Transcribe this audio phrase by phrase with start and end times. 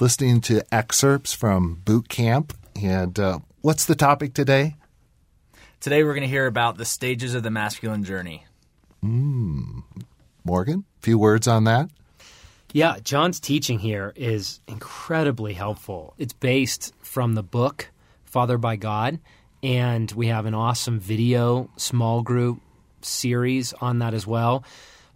[0.00, 2.56] listening to excerpts from boot camp.
[2.74, 4.76] And uh, what's the topic today?
[5.80, 8.46] Today we're going to hear about the stages of the masculine journey.
[9.04, 9.82] Mm.
[10.42, 11.90] Morgan, a few words on that?
[12.72, 16.14] Yeah, John's teaching here is incredibly helpful.
[16.18, 17.90] It's based from the book
[18.24, 19.20] Fathered by God.
[19.62, 22.60] And we have an awesome video small group
[23.00, 24.64] series on that as well.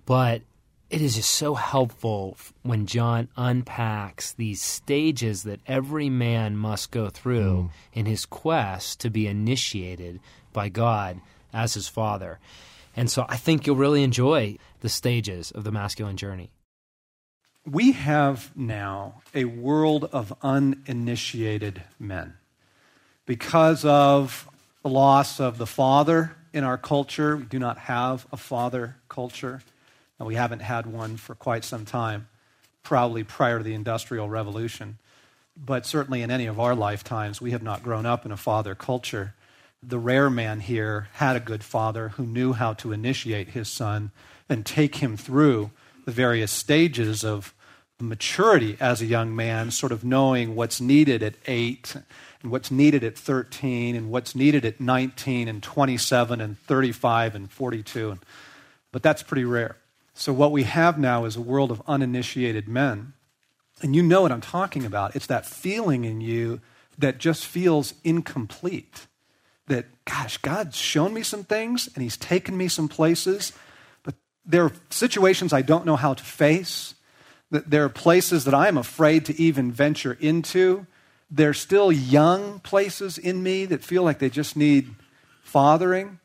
[0.07, 0.43] But
[0.91, 7.11] it is just so helpful when John unpacks these stages that every man must go
[7.11, 7.71] through mm.
[7.93, 10.21] in his quest to be initiated
[10.53, 11.21] by God
[11.53, 12.39] as his father.
[12.97, 16.51] And so I think you'll really enjoy the stages of the masculine journey.
[17.67, 22.35] We have now a world of uninitiated men
[23.27, 24.49] because of
[24.83, 27.37] the loss of the father in our culture.
[27.37, 29.61] We do not have a father culture,
[30.19, 32.29] and we haven't had one for quite some time,
[32.83, 34.99] probably prior to the Industrial Revolution.
[35.57, 38.75] But certainly in any of our lifetimes, we have not grown up in a father
[38.75, 39.35] culture.
[39.83, 44.11] The rare man here had a good father who knew how to initiate his son
[44.49, 45.71] and take him through
[46.05, 47.53] the various stages of
[48.01, 51.97] maturity as a young man, sort of knowing what's needed at eight
[52.43, 57.51] and what's needed at 13 and what's needed at 19 and 27 and 35 and
[57.51, 58.19] 42.
[58.93, 59.77] But that's pretty rare.
[60.19, 63.13] So, what we have now is a world of uninitiated men.
[63.83, 65.15] And you know what I'm talking about.
[65.15, 66.61] It's that feeling in you
[66.99, 69.07] that just feels incomplete.
[69.69, 73.53] That, gosh, God's shown me some things and He's taken me some places,
[74.03, 76.97] but there are situations I don't know how to face.
[77.53, 80.89] That there are places that I'm afraid to even venture into
[81.31, 84.97] There are still young places in me that feel like they just need
[85.45, 86.19] fathering.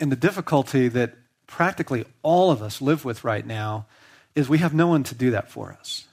[0.00, 1.19] And the difficulty that
[1.50, 3.86] practically all of us live with right now
[4.34, 6.06] is we have no one to do that for us.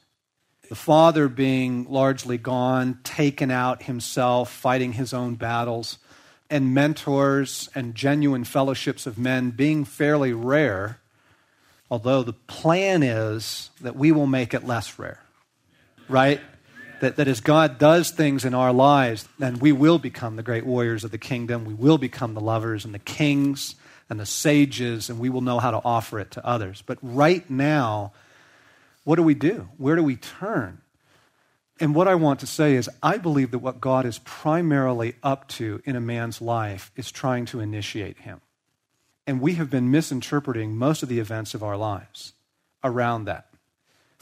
[0.67, 5.99] The father being largely gone, taken out himself, fighting his own battles,
[6.49, 10.99] and mentors and genuine fellowships of men being fairly rare,
[11.89, 15.21] although the plan is that we will make it less rare.
[16.09, 16.41] Right?
[16.99, 20.65] that, that as God does things in our lives, then we will become the great
[20.65, 21.65] warriors of the kingdom.
[21.65, 23.75] We will become the lovers and the kings
[24.09, 26.83] and the sages, and we will know how to offer it to others.
[26.85, 28.13] But right now,
[29.03, 29.69] what do we do?
[29.77, 30.79] Where do we turn?
[31.79, 35.47] And what I want to say is, I believe that what God is primarily up
[35.49, 38.41] to in a man's life is trying to initiate him.
[39.27, 42.33] And we have been misinterpreting most of the events of our lives
[42.83, 43.49] around that.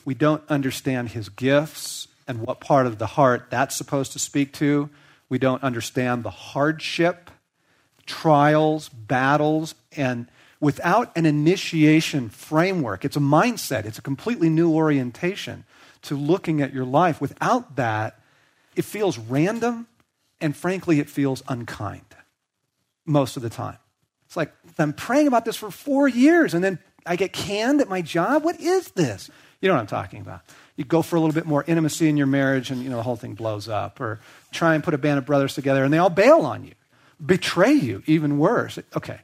[0.04, 4.52] We don't understand his gifts and what part of the heart that's supposed to speak
[4.54, 4.90] to.
[5.30, 7.32] We don't understand the hardship,
[8.06, 10.28] trials, battles, and
[10.60, 15.64] without an initiation framework, it's a mindset, it's a completely new orientation
[16.04, 17.20] to looking at your life.
[17.20, 18.20] Without that,
[18.76, 19.88] it feels random,
[20.40, 22.06] and frankly, it feels unkind
[23.06, 23.78] most of the time.
[24.26, 27.90] It's like I'm praying about this for four years, and then I get canned at
[27.90, 28.44] my job.
[28.44, 29.30] What is this?
[29.62, 30.42] You know what I'm talking about
[30.76, 33.04] you go for a little bit more intimacy in your marriage and you know the
[33.04, 34.20] whole thing blows up or
[34.52, 36.74] try and put a band of brothers together and they all bail on you
[37.24, 38.80] betray you even worse.
[38.96, 39.20] Okay.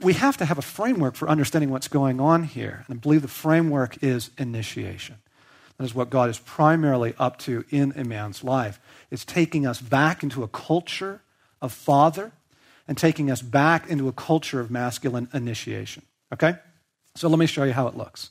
[0.00, 2.84] We have to have a framework for understanding what's going on here.
[2.88, 5.16] And i believe the framework is initiation.
[5.78, 8.80] That is what god is primarily up to in a man's life.
[9.10, 11.22] It's taking us back into a culture
[11.60, 12.32] of father
[12.86, 16.02] and taking us back into a culture of masculine initiation.
[16.32, 16.56] Okay?
[17.14, 18.30] So let me show you how it looks.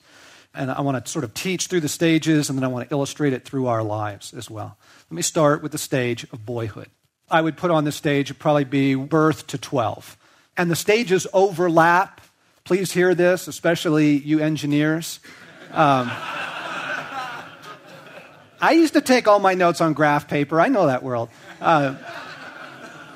[0.53, 2.93] And I want to sort of teach through the stages, and then I want to
[2.93, 4.77] illustrate it through our lives as well.
[5.09, 6.89] Let me start with the stage of boyhood.
[7.33, 10.17] I would put on the stage, would probably be birth to 12.
[10.55, 12.21] And the stages overlap.
[12.63, 15.19] Please hear this, especially you engineers.
[15.71, 16.11] Um,
[18.61, 20.61] I used to take all my notes on graph paper.
[20.61, 21.29] I know that world.
[21.59, 21.95] Uh,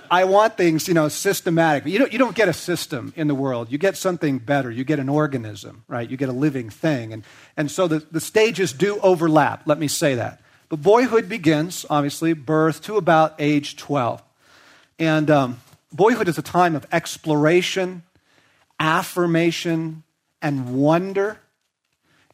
[0.10, 1.86] I want things, you know, systematic.
[1.86, 3.72] You don't, you don't get a system in the world.
[3.72, 4.72] You get something better.
[4.72, 6.10] You get an organism, right?
[6.10, 7.14] You get a living thing.
[7.14, 7.24] And,
[7.56, 9.68] and so the, the stages do overlap.
[9.68, 10.42] Let me say that.
[10.70, 14.22] But boyhood begins, obviously, birth to about age 12.
[15.00, 15.62] And um,
[15.92, 18.04] boyhood is a time of exploration,
[18.80, 20.04] affirmation,
[20.42, 21.40] and wonder.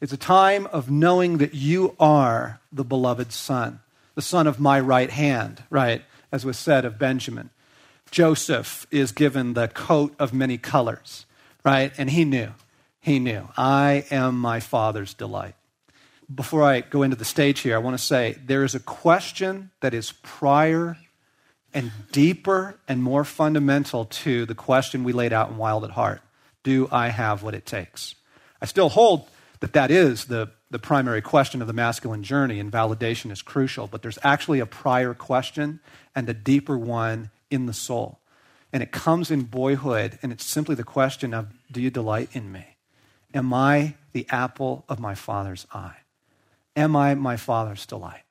[0.00, 3.80] It's a time of knowing that you are the beloved son,
[4.14, 6.02] the son of my right hand, right?
[6.32, 7.50] As was said of Benjamin.
[8.10, 11.26] Joseph is given the coat of many colors,
[11.64, 11.92] right?
[11.96, 12.50] And he knew.
[13.00, 13.48] He knew.
[13.56, 15.54] I am my father's delight.
[16.32, 19.70] Before I go into the stage here, I want to say there is a question
[19.80, 20.96] that is prior
[21.74, 26.22] and deeper and more fundamental to the question we laid out in Wild at Heart
[26.62, 28.14] Do I have what it takes?
[28.62, 29.28] I still hold
[29.60, 33.86] that that is the, the primary question of the masculine journey, and validation is crucial,
[33.86, 35.80] but there's actually a prior question
[36.14, 38.20] and a deeper one in the soul.
[38.72, 42.50] And it comes in boyhood, and it's simply the question of Do you delight in
[42.50, 42.76] me?
[43.34, 45.96] Am I the apple of my father's eye?
[46.76, 48.22] Am I my father's delight?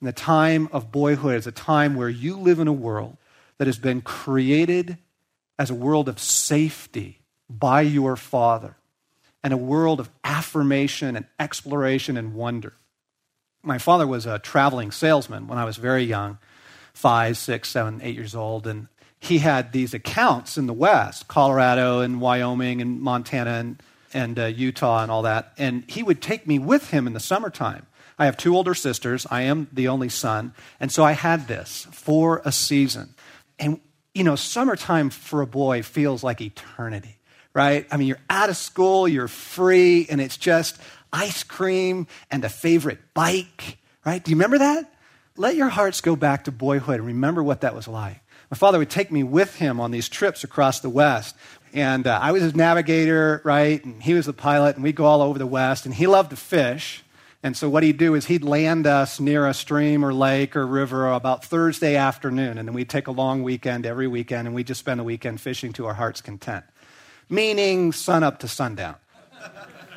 [0.00, 3.16] And the time of boyhood is a time where you live in a world
[3.58, 4.98] that has been created
[5.58, 8.76] as a world of safety by your Father
[9.42, 12.74] and a world of affirmation and exploration and wonder.
[13.62, 16.38] My father was a traveling salesman when I was very young
[16.92, 18.66] five, six, seven, eight years old.
[18.66, 18.88] And
[19.18, 23.82] he had these accounts in the West Colorado and Wyoming and Montana and,
[24.16, 25.52] and uh, Utah and all that.
[25.58, 27.86] And he would take me with him in the summertime
[28.18, 29.26] I have two older sisters.
[29.30, 30.54] I am the only son.
[30.80, 33.14] And so I had this for a season.
[33.58, 33.80] And,
[34.14, 37.18] you know, summertime for a boy feels like eternity,
[37.52, 37.86] right?
[37.90, 40.78] I mean, you're out of school, you're free, and it's just
[41.12, 44.22] ice cream and a favorite bike, right?
[44.22, 44.92] Do you remember that?
[45.36, 48.20] Let your hearts go back to boyhood and remember what that was like.
[48.50, 51.36] My father would take me with him on these trips across the West.
[51.76, 53.84] And uh, I was his navigator, right?
[53.84, 55.84] And he was the pilot, and we'd go all over the West.
[55.84, 57.04] And he loved to fish.
[57.42, 60.66] And so what he'd do is he'd land us near a stream or lake or
[60.66, 64.66] river about Thursday afternoon, and then we'd take a long weekend every weekend, and we'd
[64.66, 66.64] just spend the weekend fishing to our heart's content,
[67.28, 68.96] meaning sun up to sundown.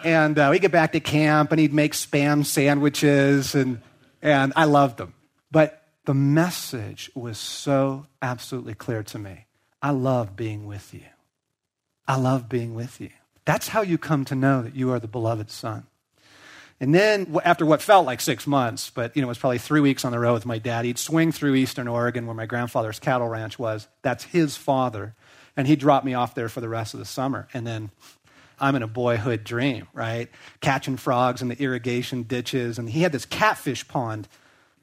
[0.04, 3.81] and uh, we'd get back to camp, and he'd make spam sandwiches, and,
[4.22, 5.14] and I loved them.
[5.50, 9.46] But the message was so absolutely clear to me.
[9.81, 11.06] I love being with you.
[12.10, 13.12] I love being with you.
[13.46, 15.86] That's how you come to know that you are the beloved son.
[16.80, 19.80] And then after what felt like six months, but you know, it was probably three
[19.80, 23.00] weeks on the road with my dad, he'd swing through eastern Oregon where my grandfather's
[23.00, 23.88] cattle ranch was.
[24.02, 25.14] That's his father.
[25.56, 27.48] And he dropped me off there for the rest of the summer.
[27.54, 27.92] And then
[28.60, 30.30] I'm in a boyhood dream, right?
[30.62, 32.80] Catching frogs in the irrigation ditches.
[32.80, 34.28] And he had this catfish pond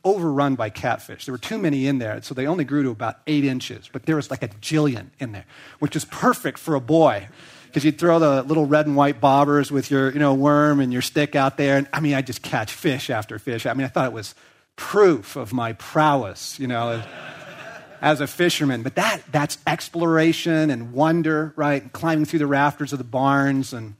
[0.07, 1.27] overrun by catfish.
[1.27, 4.05] There were too many in there, so they only grew to about eight inches, but
[4.05, 5.45] there was like a jillion in there,
[5.81, 7.27] which is perfect for a boy
[7.67, 10.93] because you'd throw the little red and white bobbers with your you know worm and
[10.93, 13.67] your stick out there and i mean i just catch fish after fish.
[13.67, 14.35] I mean i thought it was
[14.77, 17.03] proof of my prowess you know
[18.01, 18.83] as a fisherman.
[18.83, 21.83] But that that's exploration and wonder right?
[21.83, 23.97] And climbing through the rafters of the barns and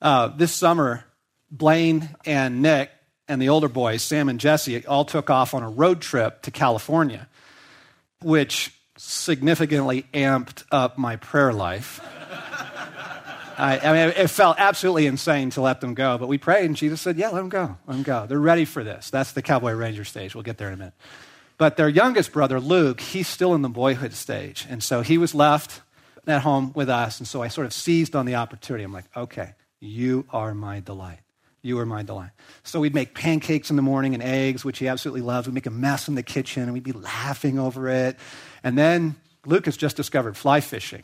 [0.00, 1.04] uh, this summer
[1.50, 2.90] blaine and nick
[3.28, 6.50] and the older boys sam and jesse all took off on a road trip to
[6.50, 7.28] california
[8.22, 12.00] which significantly amped up my prayer life
[13.58, 16.76] I, I, mean, it felt absolutely insane to let them go, but we prayed, and
[16.76, 17.76] Jesus said, Yeah, let them go.
[17.86, 18.26] Let them go.
[18.26, 19.10] They're ready for this.
[19.10, 20.34] That's the Cowboy Ranger stage.
[20.34, 20.94] We'll get there in a minute.
[21.58, 24.66] But their youngest brother, Luke, he's still in the boyhood stage.
[24.68, 25.80] And so he was left
[26.26, 27.18] at home with us.
[27.18, 28.84] And so I sort of seized on the opportunity.
[28.84, 31.20] I'm like, Okay, you are my delight.
[31.66, 32.30] You are my delight.
[32.62, 35.48] So we'd make pancakes in the morning and eggs, which he absolutely loves.
[35.48, 38.16] We'd make a mess in the kitchen, and we'd be laughing over it.
[38.62, 41.02] And then Luke has just discovered fly fishing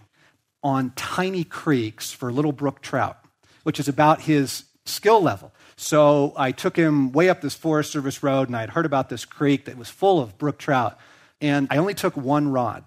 [0.63, 3.19] on tiny creeks for little brook trout,
[3.65, 5.53] which is about his skill level.
[5.75, 9.09] So I took him way up this Forest Service road, and I had heard about
[9.09, 10.97] this creek that was full of brook trout.
[11.41, 12.85] And I only took one rod.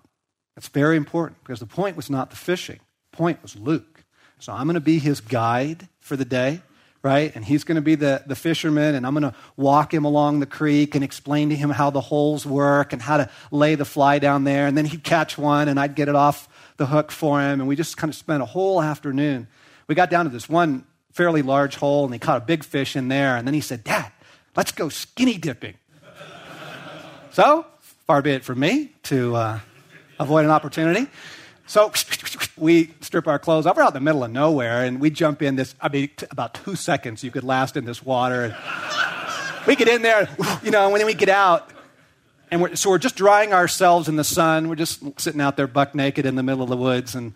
[0.55, 2.79] That's very important because the point was not the fishing,
[3.11, 4.05] the point was Luke.
[4.39, 6.61] So I'm going to be his guide for the day,
[7.05, 7.35] right?
[7.35, 10.39] And he's going to be the, the fisherman, and I'm going to walk him along
[10.39, 13.85] the creek and explain to him how the holes work and how to lay the
[13.85, 14.65] fly down there.
[14.65, 17.67] And then he'd catch one, and I'd get it off the hook for him, and
[17.67, 19.47] we just kind of spent a whole afternoon.
[19.87, 22.95] We got down to this one fairly large hole, and he caught a big fish
[22.95, 24.11] in there, and then he said, Dad,
[24.55, 25.75] let's go skinny dipping.
[27.29, 27.67] so,
[28.07, 29.59] far be it from me to uh,
[30.19, 31.07] avoid an opportunity.
[31.67, 31.85] So
[32.57, 33.75] we strip our clothes off.
[33.75, 35.75] We're out in the middle of nowhere, and we jump in this.
[35.81, 38.55] I mean, t- about two seconds you could last in this water.
[39.67, 40.29] we get in there,
[40.63, 41.69] you know, and then we get out,
[42.51, 44.69] and we're, so we're just drying ourselves in the sun.
[44.69, 47.15] We're just sitting out there buck naked in the middle of the woods.
[47.15, 47.33] And,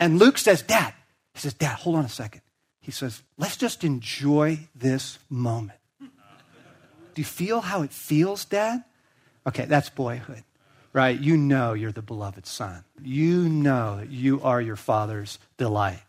[0.00, 0.94] and Luke says, Dad,
[1.34, 2.40] he says, Dad, hold on a second.
[2.80, 5.78] He says, let's just enjoy this moment.
[6.00, 8.84] Do you feel how it feels, Dad?
[9.46, 10.42] Okay, that's boyhood,
[10.94, 11.20] right?
[11.20, 12.84] You know you're the beloved son.
[13.02, 16.00] You know you are your father's delight.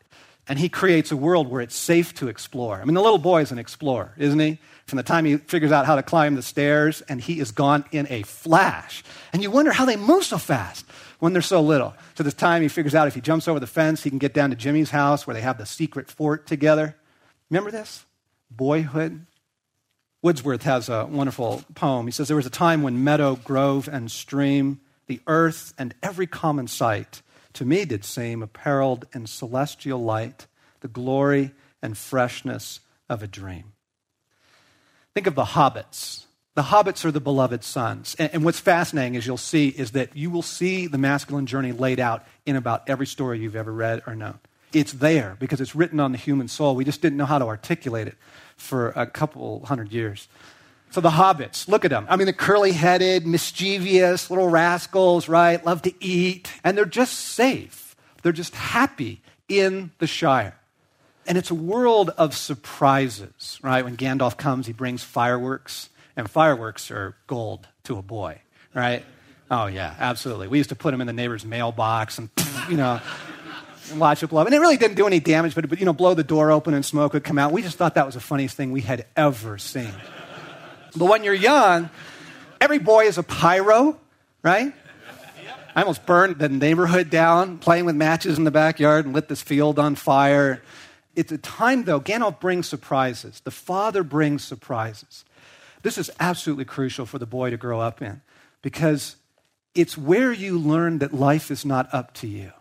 [0.48, 2.80] And he creates a world where it's safe to explore.
[2.80, 4.60] I mean, the little boy is an explorer, isn't he?
[4.86, 7.84] From the time he figures out how to climb the stairs, and he is gone
[7.92, 9.04] in a flash.
[9.34, 10.86] And you wonder how they move so fast
[11.18, 11.96] when they're so little.
[12.16, 14.36] To the time, he figures out if he jumps over the fence, he can get
[14.36, 16.96] down to Jimmy's house where they have the secret fort together.
[17.50, 18.06] Remember this?
[18.52, 19.26] Boyhood.
[20.26, 22.08] Wordsworth has a wonderful poem.
[22.08, 26.26] He says, There was a time when meadow, grove, and stream, the earth, and every
[26.26, 27.22] common sight
[27.54, 30.48] to me did seem apparelled in celestial light,
[30.80, 33.74] the glory and freshness of a dream.
[35.14, 36.26] Think of the hobbits.
[36.56, 38.16] The hobbits are the beloved sons.
[38.18, 41.72] And, and, what's fascinating, as you'll see, is that you will see the masculine journey
[41.72, 44.40] laid out in about every story you've ever read or known.
[44.76, 46.76] It's there because it's written on the human soul.
[46.76, 48.18] We just didn't know how to articulate it
[48.58, 50.28] for a couple hundred years.
[50.92, 52.06] So the hobbits, look at them.
[52.10, 55.64] I mean, the curly headed, mischievous little rascals, right?
[55.66, 56.52] Love to eat.
[56.62, 57.96] And they're just safe.
[58.22, 60.58] They're just happy in the Shire.
[61.26, 63.84] And it's a world of surprises, right?
[63.84, 68.42] When Gandalf comes, he brings fireworks, and fireworks are gold to a boy,
[68.74, 69.04] right?
[69.50, 70.50] Oh, yeah, absolutely.
[70.50, 72.30] We used to put them in the neighbor's mailbox and,
[72.70, 73.00] you know,
[73.96, 74.44] watch it blow.
[74.44, 76.74] And it really didn't do any damage, but, but, you know, blow the door open
[76.74, 77.52] and smoke would come out.
[77.52, 79.94] We just thought that was the funniest thing we had ever seen.
[80.96, 81.90] But when you're young,
[82.62, 84.00] every boy is a pyro,
[84.44, 84.74] right?
[85.76, 89.42] I almost burned the neighborhood down playing with matches in the backyard and lit this
[89.42, 90.62] field on fire.
[91.16, 93.42] It's a time, though, Gandalf brings surprises.
[93.42, 95.26] The father brings surprises.
[95.82, 98.22] This is absolutely crucial for the boy to grow up in
[98.62, 99.18] because
[99.76, 102.52] it's where you learn that life is not up to you.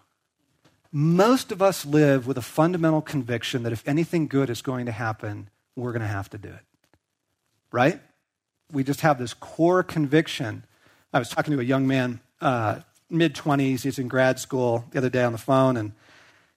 [0.96, 4.92] Most of us live with a fundamental conviction that if anything good is going to
[4.92, 6.62] happen, we're going to have to do it.
[7.72, 8.00] Right?
[8.74, 10.64] we just have this core conviction.
[11.12, 14.98] I was talking to a young man, uh, mid 20s, he's in grad school the
[14.98, 15.92] other day on the phone, and,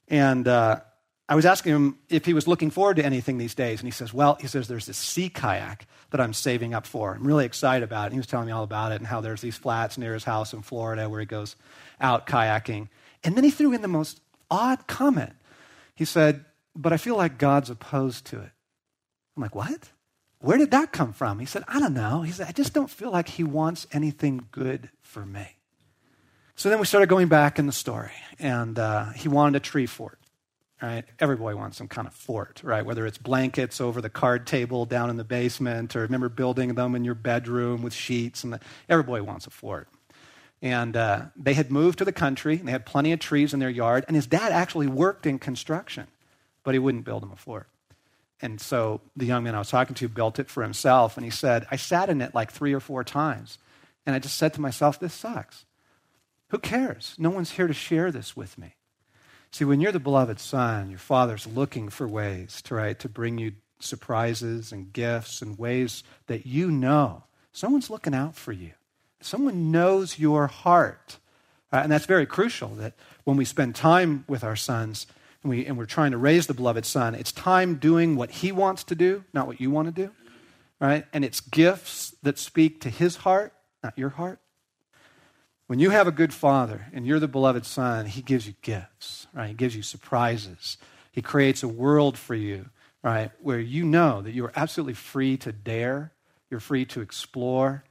[0.07, 0.79] and uh,
[1.29, 3.79] I was asking him if he was looking forward to anything these days.
[3.79, 7.13] And he says, Well, he says, there's this sea kayak that I'm saving up for.
[7.13, 8.05] I'm really excited about it.
[8.07, 10.23] And he was telling me all about it and how there's these flats near his
[10.23, 11.57] house in Florida where he goes
[11.99, 12.87] out kayaking.
[13.25, 15.33] And then he threw in the most odd comment.
[15.95, 18.51] He said, But I feel like God's opposed to it.
[19.35, 19.91] I'm like, What?
[20.39, 21.39] Where did that come from?
[21.39, 22.21] He said, I don't know.
[22.21, 25.57] He said, I just don't feel like he wants anything good for me.
[26.55, 29.85] So then we started going back in the story, and uh, he wanted a tree
[29.85, 30.19] fort.
[30.81, 31.05] Right?
[31.19, 32.85] Every boy wants some kind of fort, right?
[32.85, 36.93] Whether it's blankets over the card table down in the basement, or remember building them
[36.93, 39.87] in your bedroom with sheets, and the, every boy wants a fort.
[40.61, 43.59] And uh, they had moved to the country, and they had plenty of trees in
[43.59, 46.07] their yard, and his dad actually worked in construction,
[46.63, 47.67] but he wouldn't build them a fort.
[48.41, 51.17] And so the young man I was talking to built it for himself.
[51.17, 53.57] And he said, I sat in it like three or four times.
[54.05, 55.65] And I just said to myself, this sucks.
[56.49, 57.15] Who cares?
[57.17, 58.75] No one's here to share this with me.
[59.51, 63.37] See, when you're the beloved son, your father's looking for ways to, right, to bring
[63.37, 68.71] you surprises and gifts and ways that you know someone's looking out for you.
[69.21, 71.17] Someone knows your heart.
[71.71, 72.93] Uh, and that's very crucial that
[73.23, 75.07] when we spend time with our sons,
[75.43, 78.51] and, we, and we're trying to raise the beloved son, it's time doing what he
[78.51, 80.11] wants to do, not what you want to do,
[80.79, 81.05] right?
[81.11, 84.39] And it's gifts that speak to his heart, not your heart.
[85.67, 89.27] When you have a good father and you're the beloved son, he gives you gifts,
[89.33, 89.49] right?
[89.49, 90.77] He gives you surprises.
[91.11, 92.69] He creates a world for you,
[93.03, 96.13] right, where you know that you are absolutely free to dare,
[96.49, 97.83] you're free to explore,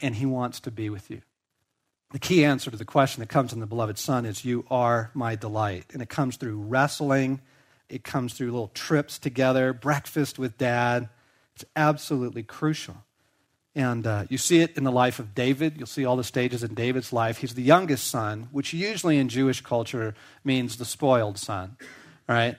[0.00, 1.22] and he wants to be with you.
[2.12, 5.10] The key answer to the question that comes in the beloved son is you are
[5.14, 5.86] my delight.
[5.92, 7.40] And it comes through wrestling.
[7.88, 11.08] It comes through little trips together breakfast with dad.
[11.54, 12.96] It's absolutely crucial.
[13.76, 15.76] And uh, you see it in the life of david.
[15.76, 17.38] You'll see all the stages in david's life.
[17.38, 21.76] He's the youngest son which usually in jewish culture means the spoiled son
[22.30, 22.56] right?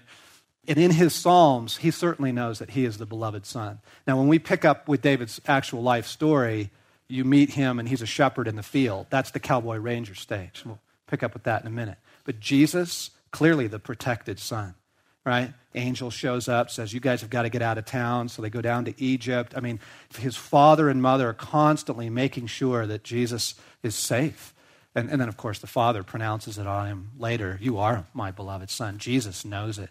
[0.68, 3.80] And in his psalms he certainly knows that he is the beloved son.
[4.06, 6.72] Now when we pick up with david's actual life story
[7.12, 9.08] you meet him and he's a shepherd in the field.
[9.10, 10.64] That's the cowboy ranger stage.
[10.66, 11.98] We'll pick up with that in a minute.
[12.24, 14.76] But Jesus, clearly the protected son,
[15.26, 15.54] right?
[15.76, 18.30] Angel shows up, says, You guys have got to get out of town.
[18.30, 19.54] So they go down to Egypt.
[19.56, 19.80] I mean,
[20.18, 24.54] his father and mother are constantly making sure that Jesus is safe.
[24.96, 28.32] And, and then, of course, the father pronounces it on him later You are my
[28.32, 28.98] beloved son.
[28.98, 29.90] Jesus knows it.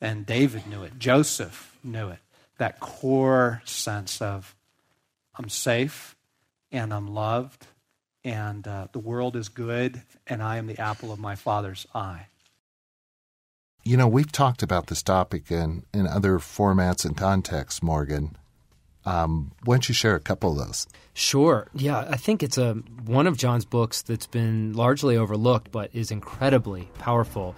[0.00, 0.98] And David knew it.
[0.98, 2.18] Joseph knew it.
[2.58, 4.54] That core sense of,
[5.36, 6.16] I'm safe
[6.70, 7.66] and I'm loved,
[8.24, 12.26] and uh, the world is good, and I am the apple of my Father's eye.
[13.84, 18.36] You know, we've talked about this topic in, in other formats and contexts, Morgan.
[19.06, 20.86] Um, why don't you share a couple of those?
[21.14, 21.68] Sure.
[21.72, 22.74] Yeah, I think it's a
[23.06, 27.54] one of John's books that's been largely overlooked, but is incredibly powerful.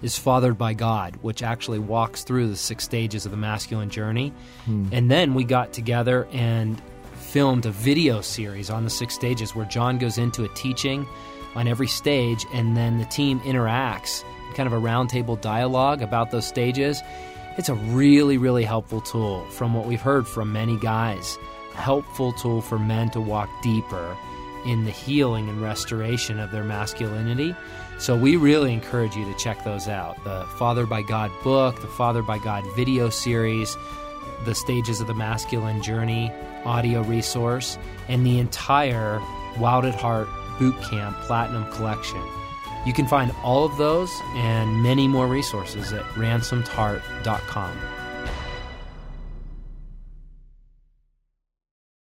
[0.00, 4.32] is Fathered by God, which actually walks through the six stages of the masculine journey.
[4.66, 6.80] And then we got together and
[7.34, 11.04] filmed a video series on the six stages where John goes into a teaching
[11.56, 14.22] on every stage, and then the team interacts,
[14.54, 17.02] kind of a roundtable dialogue about those stages.
[17.58, 21.36] It's a really, really helpful tool from what we've heard from many guys.
[21.72, 24.16] Helpful tool for men to walk deeper
[24.64, 27.52] in the healing and restoration of their masculinity.
[27.98, 30.22] So we really encourage you to check those out.
[30.22, 33.76] The Fathered by God book, the Fathered by God video series,
[34.44, 36.32] the Stages of the Masculine Journey
[36.64, 37.78] audio resource,
[38.08, 39.20] and the entire
[39.58, 40.28] Wild at Heart
[40.58, 42.22] Boot Camp Platinum Collection.
[42.86, 47.78] You can find all of those and many more resources at ransomedheart.com.